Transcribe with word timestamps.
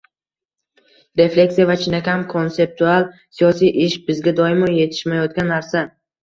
refleksiya 1.19 1.67
va 1.71 1.75
chinakam 1.81 2.23
konseptual 2.31 3.05
siyosiy 3.41 3.71
ish 3.85 3.99
bizga 4.09 4.35
doimo 4.41 4.71
yetishmayotgan 4.79 5.55
narsa 5.57 5.85